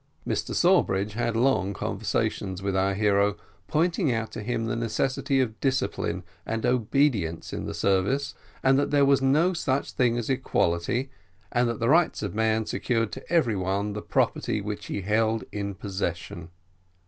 Mr 0.27 0.55
Sawbridge 0.55 1.13
had 1.13 1.35
long 1.35 1.75
conversations 1.75 2.63
with 2.63 2.75
our 2.75 2.95
hero, 2.95 3.37
pointing 3.67 4.11
out 4.11 4.31
to 4.31 4.41
him 4.41 4.65
the 4.65 4.75
necessity 4.75 5.39
of 5.39 5.59
discipline 5.59 6.23
and 6.43 6.65
obedience 6.65 7.53
in 7.53 7.65
the 7.65 7.73
service, 7.75 8.33
and 8.63 8.79
that 8.79 8.89
there 8.89 9.05
was 9.05 9.21
no 9.21 9.53
such 9.53 9.91
thing 9.91 10.17
as 10.17 10.27
equality, 10.27 11.11
and 11.51 11.69
that 11.69 11.79
the 11.79 11.87
rights 11.87 12.23
of 12.23 12.33
man 12.33 12.65
secured 12.65 13.11
to 13.11 13.31
every 13.31 13.55
one 13.55 13.93
the 13.93 14.01
property 14.01 14.59
which 14.59 14.87
he 14.87 15.01
held 15.01 15.43
in 15.51 15.75
possession. 15.75 16.49